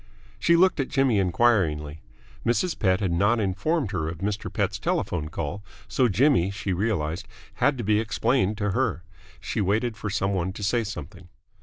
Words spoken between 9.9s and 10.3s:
for